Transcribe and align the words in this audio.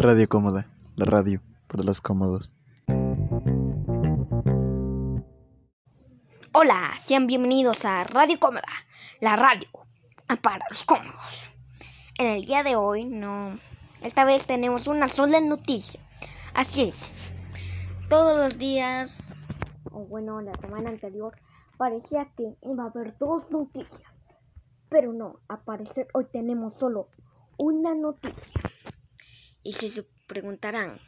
Radio 0.00 0.28
Cómoda, 0.28 0.64
la 0.94 1.06
radio 1.06 1.42
para 1.66 1.82
los 1.82 2.00
cómodos. 2.00 2.54
Hola, 6.52 6.92
sean 7.00 7.26
bienvenidos 7.26 7.84
a 7.84 8.04
Radio 8.04 8.38
Cómoda, 8.38 8.68
la 9.20 9.34
radio 9.34 9.66
para 10.40 10.64
los 10.70 10.84
cómodos. 10.84 11.48
En 12.16 12.28
el 12.28 12.44
día 12.44 12.62
de 12.62 12.76
hoy, 12.76 13.06
no. 13.06 13.58
Esta 14.00 14.24
vez 14.24 14.46
tenemos 14.46 14.86
una 14.86 15.08
sola 15.08 15.40
noticia. 15.40 15.98
Así 16.54 16.82
es. 16.82 17.12
Todos 18.08 18.36
los 18.36 18.56
días, 18.56 19.34
o 19.90 20.04
bueno, 20.06 20.40
la 20.40 20.54
semana 20.60 20.90
anterior, 20.90 21.36
parecía 21.76 22.28
que 22.36 22.56
iba 22.62 22.84
a 22.84 22.86
haber 22.86 23.18
dos 23.18 23.50
noticias. 23.50 24.12
Pero 24.90 25.12
no, 25.12 25.40
a 25.48 25.56
parecer 25.56 26.06
hoy 26.14 26.26
tenemos 26.32 26.76
solo 26.76 27.08
una 27.56 27.96
noticia. 27.96 28.62
Y 29.68 29.74
se 29.74 30.02
preguntarán, 30.26 30.98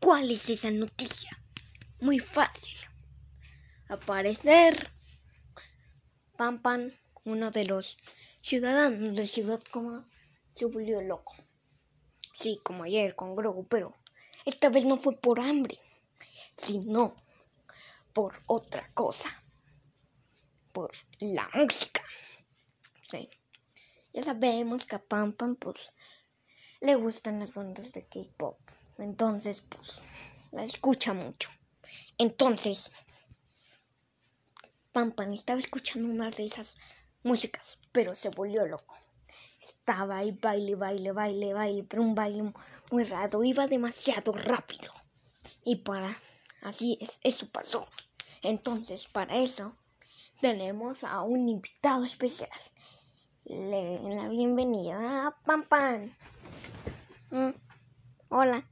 ¿cuál 0.00 0.28
es 0.28 0.50
esa 0.50 0.68
noticia? 0.72 1.30
Muy 2.00 2.18
fácil. 2.18 2.74
Aparecer 3.88 4.90
Pam 6.36 6.60
Pam, 6.60 6.90
uno 7.22 7.52
de 7.52 7.66
los 7.66 7.98
ciudadanos 8.42 9.14
de 9.14 9.28
Ciudad 9.28 9.62
Cómoda, 9.70 10.08
se 10.56 10.64
volvió 10.64 11.00
loco. 11.02 11.36
Sí, 12.32 12.58
como 12.64 12.82
ayer 12.82 13.14
con 13.14 13.36
Grogu, 13.36 13.64
pero 13.68 13.94
esta 14.44 14.70
vez 14.70 14.84
no 14.84 14.96
fue 14.96 15.16
por 15.16 15.38
hambre, 15.38 15.78
sino 16.56 17.14
por 18.12 18.42
otra 18.46 18.90
cosa. 18.92 19.28
Por 20.72 20.90
la 21.20 21.48
música. 21.54 22.02
Sí. 23.04 23.30
Ya 24.12 24.24
sabemos 24.24 24.84
que 24.84 24.96
a 24.96 24.98
Pam 24.98 25.32
Pam, 25.32 25.54
pues, 25.54 25.92
le 26.84 26.96
gustan 26.96 27.40
las 27.40 27.54
bandas 27.54 27.94
de 27.94 28.04
K-pop. 28.04 28.58
Entonces, 28.98 29.62
pues, 29.62 30.00
la 30.52 30.64
escucha 30.64 31.14
mucho. 31.14 31.48
Entonces, 32.18 32.92
Pam 34.92 35.12
Pam 35.12 35.32
estaba 35.32 35.58
escuchando 35.58 36.10
una 36.10 36.28
de 36.28 36.44
esas 36.44 36.76
músicas, 37.22 37.78
pero 37.90 38.14
se 38.14 38.28
volvió 38.28 38.66
loco. 38.66 38.94
Estaba 39.62 40.18
ahí 40.18 40.32
baile, 40.32 40.74
baile, 40.74 41.12
baile, 41.12 41.54
baile, 41.54 41.84
pero 41.84 42.02
un 42.02 42.14
baile 42.14 42.52
muy 42.90 43.04
raro, 43.04 43.42
iba 43.42 43.66
demasiado 43.66 44.32
rápido. 44.32 44.92
Y 45.64 45.76
para 45.76 46.14
así 46.60 46.98
es, 47.00 47.18
eso 47.22 47.48
pasó. 47.48 47.88
Entonces, 48.42 49.06
para 49.06 49.38
eso 49.38 49.74
tenemos 50.42 51.02
a 51.02 51.22
un 51.22 51.48
invitado 51.48 52.04
especial. 52.04 52.50
Le 53.46 54.02
la 54.02 54.28
bienvenida 54.28 55.28
a 55.28 55.30
Pam 55.44 55.66
Pam. 55.66 56.10
Mm, 57.34 57.50
hola. 58.28 58.64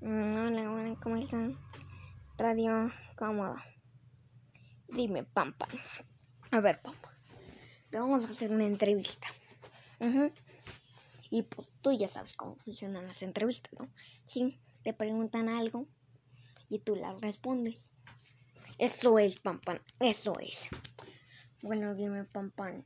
Mm, 0.00 0.36
hola, 0.38 0.72
hola, 0.72 0.96
¿cómo 1.00 1.14
están? 1.18 1.56
Radio 2.36 2.90
cómodo. 3.16 3.54
Dime, 4.88 5.22
Pam 5.22 5.52
Pam. 5.52 5.68
A 6.50 6.60
ver, 6.60 6.80
Pam 6.82 6.96
Pam. 7.00 7.12
Te 7.90 8.00
vamos 8.00 8.26
a 8.26 8.30
hacer 8.30 8.50
una 8.50 8.66
entrevista. 8.66 9.28
Y 11.30 11.42
pues 11.44 11.68
tú 11.80 11.92
ya 11.92 12.08
sabes 12.08 12.34
cómo 12.34 12.56
funcionan 12.56 13.06
las 13.06 13.22
entrevistas, 13.22 13.72
¿no? 13.78 13.88
Sí, 14.26 14.60
te 14.82 14.92
preguntan 14.92 15.48
algo 15.48 15.86
y 16.68 16.80
tú 16.80 16.96
las 16.96 17.20
respondes. 17.20 17.92
Eso 18.78 19.20
es, 19.20 19.38
Pam 19.38 19.60
Pam. 19.60 19.78
Eso 20.00 20.36
es. 20.40 20.70
Bueno, 21.62 21.94
dime, 21.94 22.24
Pam 22.24 22.50
Pam. 22.50 22.82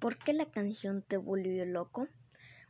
¿Por 0.00 0.18
qué 0.18 0.32
la 0.32 0.46
canción 0.46 1.04
te 1.06 1.16
volvió 1.16 1.64
loco? 1.64 2.08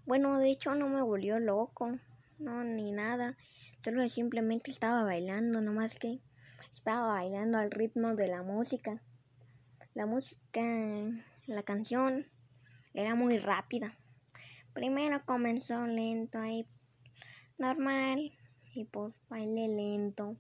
Bueno, 0.09 0.39
de 0.39 0.51
hecho 0.51 0.75
no 0.75 0.89
me 0.89 1.03
volvió 1.03 1.39
loco, 1.39 1.99
no, 2.39 2.65
ni 2.65 2.93
nada. 2.93 3.37
Solo 3.85 4.09
simplemente 4.09 4.71
estaba 4.71 5.03
bailando, 5.03 5.61
nomás 5.61 5.97
que 5.97 6.23
estaba 6.73 7.13
bailando 7.13 7.59
al 7.59 7.71
ritmo 7.71 8.15
de 8.15 8.27
la 8.29 8.43
música. 8.43 9.03
La 9.93 10.07
música, 10.07 10.63
la 11.47 11.63
canción 11.63 12.25
era 12.95 13.17
muy 13.17 13.37
rápida. 13.37 13.99
Primero 14.73 15.23
comenzó 15.27 15.87
lento 15.87 16.39
ahí, 16.39 16.67
normal, 17.59 18.33
y 18.73 18.87
pues 18.87 19.13
bailé 19.29 19.69
lento. 19.69 20.39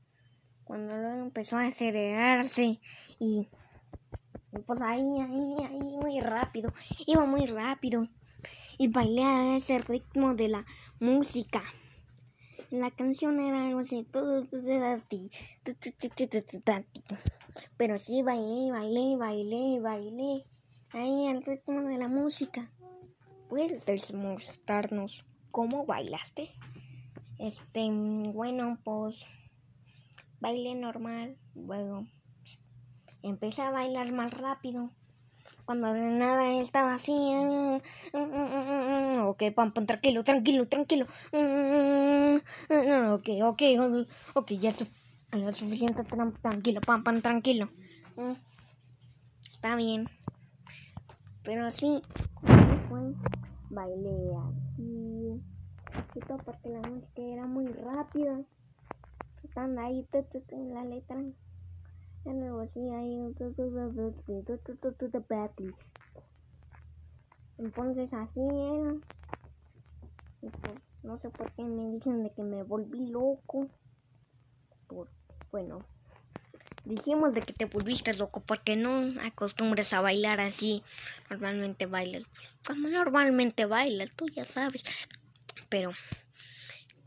Cuando 0.64 0.96
luego 0.96 1.24
empezó 1.24 1.58
a 1.58 1.66
acelerarse 1.66 2.80
y, 3.18 3.50
y 4.50 4.58
pues 4.66 4.80
ahí, 4.80 5.02
ahí, 5.20 5.54
ahí, 5.62 5.96
muy 5.98 6.20
rápido, 6.20 6.72
iba 7.06 7.26
muy 7.26 7.44
rápido 7.44 8.08
y 8.78 8.88
bailé 8.88 9.24
a 9.24 9.56
ese 9.56 9.78
ritmo 9.78 10.34
de 10.34 10.48
la 10.48 10.64
música. 11.00 11.62
La 12.70 12.90
canción 12.90 13.40
era 13.40 13.66
algo 13.66 13.80
así, 13.80 14.06
pero 17.76 17.98
sí 17.98 18.22
bailé, 18.22 18.70
bailé, 18.70 19.16
bailé, 19.16 19.80
bailé, 19.80 20.44
ahí 20.92 21.26
al 21.26 21.42
ritmo 21.42 21.82
de 21.82 21.98
la 21.98 22.08
música. 22.08 22.70
¿Puedes 23.48 23.84
demostrarnos 23.84 25.26
cómo 25.50 25.84
bailaste? 25.86 26.46
Este, 27.38 27.88
bueno, 27.90 28.78
pues 28.84 29.26
bailé 30.40 30.74
normal, 30.74 31.36
luego 31.54 32.06
empecé 33.22 33.62
a 33.62 33.70
bailar 33.70 34.12
más 34.12 34.32
rápido 34.34 34.92
cuando 35.68 35.92
de 35.92 36.00
nada 36.00 36.50
estaba 36.54 36.94
así. 36.94 37.12
Mm, 37.12 37.76
mm, 38.14 39.18
mm, 39.18 39.26
ok, 39.28 39.52
pam, 39.54 39.70
pam, 39.70 39.84
tranquilo, 39.84 40.24
tranquilo, 40.24 40.64
tranquilo. 40.66 41.04
Ok, 43.12 43.28
ok, 43.44 43.62
ok, 44.32 44.50
ya 44.52 44.70
es 44.70 44.86
suficiente, 45.52 46.04
tranquilo, 46.40 46.80
pam, 46.80 47.04
pam, 47.04 47.20
tranquilo. 47.20 47.68
Está 49.44 49.76
bien. 49.76 50.08
Pero 51.42 51.70
sí, 51.70 52.00
bailé 53.68 54.32
todo 56.26 56.38
porque 56.46 56.70
la 56.70 56.80
música 56.80 57.20
era 57.20 57.44
muy 57.44 57.66
rápida. 57.74 58.40
Están 59.44 59.78
ahí, 59.78 60.06
la 60.72 60.84
letra. 60.86 61.22
Entonces 67.58 68.08
así 68.12 68.40
era. 68.40 68.94
Pues, 70.40 70.78
no 71.02 71.18
sé 71.20 71.28
por 71.30 71.50
qué 71.52 71.62
me 71.62 71.92
dicen 71.92 72.22
de 72.22 72.30
que 72.32 72.42
me 72.42 72.62
volví 72.62 73.08
loco. 73.08 73.68
Por, 74.86 75.08
bueno, 75.50 75.84
dijimos 76.84 77.34
de 77.34 77.42
que 77.42 77.52
te 77.52 77.66
volviste 77.66 78.14
loco 78.14 78.40
porque 78.40 78.76
no 78.76 79.12
acostumbres 79.22 79.92
a 79.92 80.00
bailar 80.00 80.40
así. 80.40 80.82
Normalmente 81.30 81.86
bailas 81.86 82.24
como 82.66 82.88
normalmente 82.88 83.66
bailas, 83.66 84.12
tú 84.12 84.26
ya 84.28 84.44
sabes. 84.44 84.82
Pero 85.68 85.92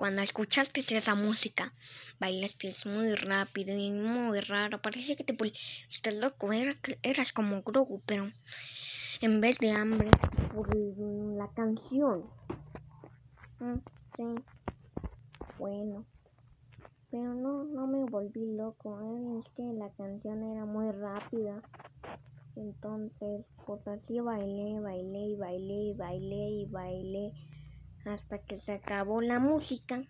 cuando 0.02 0.24
escuchaste 0.24 0.80
esa 0.80 1.14
música, 1.14 1.76
bailaste 2.20 2.72
muy 2.86 3.14
rápido 3.14 3.78
y 3.78 3.92
muy 3.92 4.40
raro. 4.40 4.82
Parecía 4.82 5.16
que 5.16 5.24
te 5.24 5.34
volviste 5.34 6.20
loco. 6.20 6.50
eras 7.04 7.32
como 7.32 7.62
Grogu, 7.62 8.02
pero 8.08 8.32
en 9.22 9.40
vez 9.42 9.60
de 9.60 9.70
hambre, 9.74 10.10
por 10.50 10.66
la 11.38 11.48
canción. 11.54 12.32
Sí. 14.18 14.24
Bueno. 15.60 16.08
Pero 17.12 17.36
no, 17.36 17.64
no 17.66 17.86
me 17.86 18.04
volví 18.06 18.58
loco. 18.58 19.00
¿eh? 19.02 19.40
Es 19.46 19.54
que 19.56 19.62
la 19.78 19.92
canción 19.92 20.42
era 20.52 20.66
muy 20.66 20.92
rápida. 20.92 21.62
Entonces, 22.56 23.46
pues 23.68 23.88
así 23.88 24.20
bailé, 24.20 24.80
bailé 24.82 25.20
y 25.28 25.36
bailé 25.36 25.74
y 25.76 25.94
bailé 25.94 26.50
y 26.50 26.66
bailé 26.72 27.34
hasta 28.06 28.40
que 28.40 28.60
se 28.62 28.74
acabó 28.74 29.22
la 29.22 29.40
música. 29.40 30.02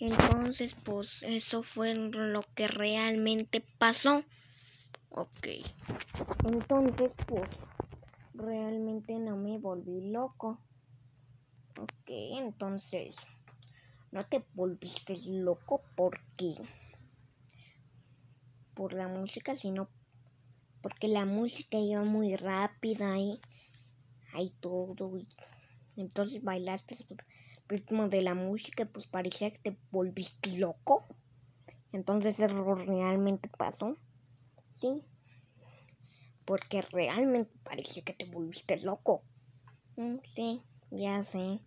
Entonces, 0.00 0.74
pues 0.74 1.22
eso 1.22 1.62
fue 1.62 1.94
lo 1.94 2.42
que 2.54 2.68
realmente 2.68 3.64
pasó. 3.78 4.22
Ok. 5.10 5.48
Entonces, 6.44 7.12
pues 7.26 7.48
realmente 8.34 9.18
no 9.18 9.36
me 9.36 9.58
volví 9.58 10.10
loco. 10.10 10.60
Ok, 11.76 12.08
entonces, 12.08 13.16
no 14.10 14.24
te 14.24 14.44
volviste 14.54 15.16
loco 15.26 15.82
porque 15.96 16.54
por 18.74 18.92
la 18.92 19.08
música, 19.08 19.56
sino 19.56 19.88
porque 20.80 21.08
la 21.08 21.24
música 21.24 21.76
iba 21.78 22.02
muy 22.02 22.36
rápida 22.36 23.18
y 23.18 23.40
hay 24.32 24.50
todo. 24.60 25.18
Y 25.18 25.26
entonces 25.98 26.42
bailaste 26.42 26.96
el 27.10 27.18
ritmo 27.68 28.08
de 28.08 28.22
la 28.22 28.34
música, 28.34 28.86
pues 28.86 29.06
parecía 29.06 29.50
que 29.50 29.58
te 29.58 29.78
volviste 29.90 30.56
loco. 30.56 31.06
Entonces 31.92 32.38
eso 32.38 32.74
realmente 32.74 33.48
pasó. 33.48 33.96
Sí. 34.80 35.02
Porque 36.44 36.82
realmente 36.82 37.52
parecía 37.62 38.02
que 38.02 38.12
te 38.14 38.26
volviste 38.26 38.78
loco. 38.80 39.24
Mm, 39.96 40.18
sí, 40.24 40.62
ya 40.90 41.22
sé. 41.22 41.60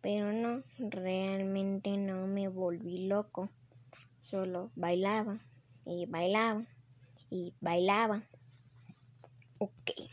Pero 0.00 0.32
no, 0.32 0.62
realmente 0.78 1.96
no 1.96 2.26
me 2.26 2.48
volví 2.48 3.08
loco. 3.08 3.50
Solo 4.22 4.70
bailaba 4.76 5.40
y 5.84 6.06
bailaba 6.06 6.64
y 7.30 7.54
bailaba. 7.60 8.22
Ok. 9.58 10.07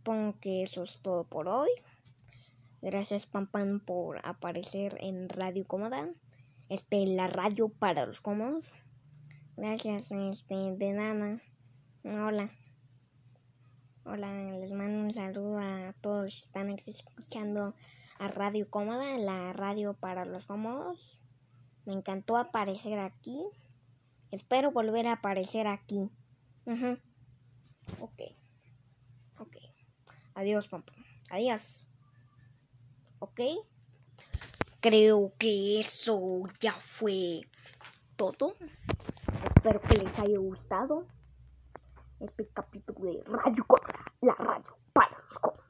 Supongo 0.00 0.40
que 0.40 0.62
eso 0.62 0.82
es 0.82 1.02
todo 1.02 1.24
por 1.24 1.46
hoy. 1.46 1.68
Gracias 2.80 3.26
Pam 3.26 3.46
Pam 3.46 3.80
por 3.80 4.26
aparecer 4.26 4.96
en 4.98 5.28
Radio 5.28 5.66
Cómoda. 5.66 6.08
Este, 6.70 7.04
la 7.04 7.26
radio 7.26 7.68
para 7.68 8.06
los 8.06 8.22
cómodos. 8.22 8.72
Gracias, 9.58 10.10
este, 10.10 10.54
de 10.54 10.92
nada. 10.94 11.42
Hola. 12.02 12.50
Hola, 14.06 14.52
les 14.52 14.72
mando 14.72 15.00
un 15.00 15.12
saludo 15.12 15.58
a 15.58 15.92
todos 16.00 16.24
los 16.24 16.32
que 16.32 16.40
están 16.46 16.70
escuchando 16.86 17.74
a 18.18 18.28
Radio 18.28 18.70
Cómoda, 18.70 19.18
la 19.18 19.52
radio 19.52 19.92
para 19.92 20.24
los 20.24 20.46
cómodos. 20.46 21.20
Me 21.84 21.92
encantó 21.92 22.38
aparecer 22.38 23.00
aquí. 23.00 23.44
Espero 24.30 24.70
volver 24.72 25.08
a 25.08 25.12
aparecer 25.12 25.66
aquí. 25.66 26.10
Uh 26.64 26.96
Ok. 28.00 28.22
Ok. 29.38 29.69
Adiós, 30.34 30.68
papá. 30.68 30.92
Adiós. 31.30 31.86
¿Ok? 33.18 33.40
Creo 34.80 35.34
que 35.38 35.78
eso 35.78 36.42
ya 36.60 36.72
fue 36.72 37.42
todo. 38.16 38.54
Espero 39.56 39.80
que 39.82 39.96
les 39.96 40.18
haya 40.18 40.38
gustado 40.38 41.06
este 42.20 42.48
capítulo 42.48 43.12
de 43.12 43.22
Radio 43.24 43.64
Cómoda, 43.66 44.04
la 44.20 44.34
radio 44.34 44.78
para 44.92 45.18
los 45.18 45.38
cómodos. 45.38 45.64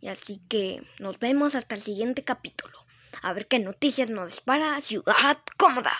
Y 0.00 0.08
así 0.08 0.38
que 0.48 0.86
nos 1.00 1.18
vemos 1.18 1.54
hasta 1.54 1.74
el 1.74 1.80
siguiente 1.80 2.24
capítulo. 2.24 2.74
A 3.22 3.32
ver 3.32 3.48
qué 3.48 3.58
noticias 3.58 4.10
nos 4.10 4.40
para 4.40 4.80
Ciudad 4.80 5.38
Cómoda. 5.56 5.92